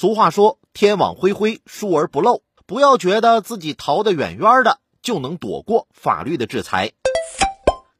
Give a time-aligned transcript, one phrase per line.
[0.00, 6.92] 俗话说：“天网恢恢，疏而不漏。”不要觉得自己逃得远远的就能躲过法律的制裁。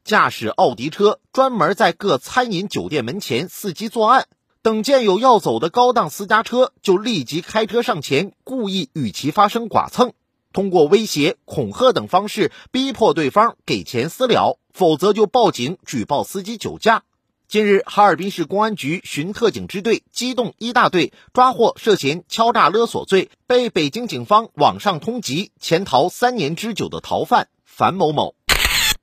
[0.03, 4.29] 驾驶奥迪车专门在各餐饮酒店门前伺机作案，
[4.63, 10.15] 等见有要走的高档私家车，就立即开车上前，故意与其发生剐蹭，
[10.55, 17.03] 通过威胁、恐吓等方式逼迫对方给钱私了，否则就报警举报司机酒驾。
[17.51, 28.37] 近日，哈尔滨市公安局巡特警支队机动一大队抓获涉嫌敲诈勒索罪被北京警方网上通缉、潜逃三年之久的逃犯樊某某。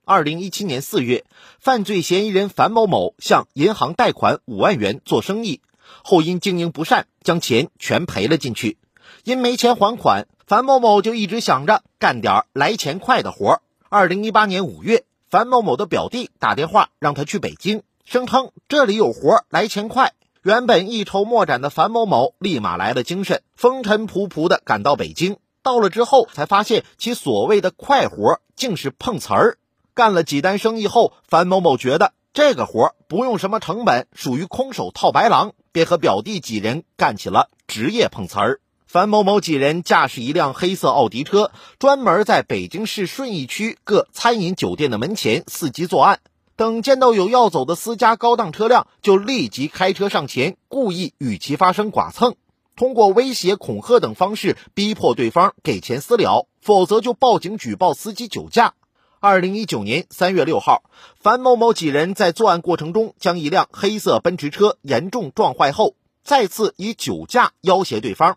[0.06, 1.26] 二零一七年四月，
[1.60, 5.60] 犯罪嫌疑人樊某某向银行贷款五万元做生意，
[6.02, 8.78] 后因经营不善，将钱全赔了进去。
[9.24, 13.60] 因没钱还款，樊某某就一直想着干点来钱快的活。
[13.90, 17.82] 二零一八年五月，樊某某的表弟打电话让他去北京。
[18.10, 25.36] 声称这里有活来钱快，原本一筹莫展的樊某某立马来了精神，风尘仆仆的赶到北京。
[25.62, 29.58] 到了之后，才发现其所谓的快活竟是碰瓷儿。
[29.92, 38.60] 干了几单生意后，樊某某觉得这个活不用什么成本，属于空手套白狼，便和表弟几人干起了职业碰瓷儿。
[38.86, 46.20] 樊某某几人驾驶一辆黑色奥迪车，专门在北京市顺义区各餐饮酒店的门前伺机作案。
[46.58, 52.34] 等见到有要走的私家高档车辆，就立即开车上前，故意与其发生剐蹭，
[52.74, 58.74] 通过威胁、恐吓等方式逼迫对方给钱私了，否则就报警举报司机酒驾。
[59.20, 60.82] 二零一九年三月六号，
[61.20, 68.36] 樊某某几人在作案过程中将一辆黑色奔驰车严重撞坏后，再次以酒驾要挟对方。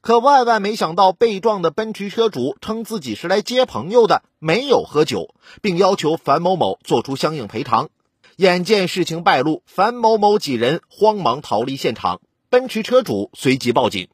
[0.00, 7.88] 可万万没想到，被撞的奔驰车主称自己是来接朋友的，没有喝酒，并要求樊某某做出相应赔偿。
[8.36, 14.08] 眼见事情败露，樊某某几人慌忙逃离现场，奔驰车主随即报警。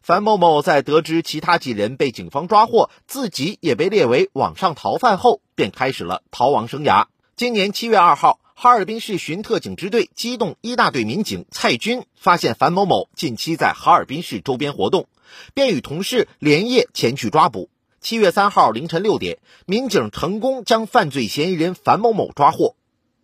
[0.00, 7.06] 樊某某在得知其他几人被警方抓获，自己也被列为网上逃犯后，便开始了逃亡生涯。
[7.36, 8.38] 今年七月二号。
[8.54, 15.06] 哈尔滨市巡特警支队机动一大队民警蔡军发现樊某某近期在哈尔滨市周边活动，
[15.54, 17.70] 便与同事连夜前去抓捕。
[18.00, 22.74] 七月三号凌晨六点，民警成功将犯罪嫌疑人樊某某抓获。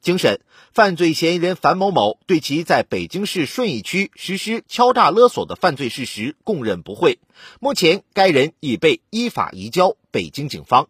[0.00, 0.40] 经审，
[0.72, 7.18] 犯罪嫌疑人樊某某对其在北京市顺义区实施敲诈勒索的犯罪事实供认不讳。
[7.58, 10.88] 目前，该人已被依法移交北京警方。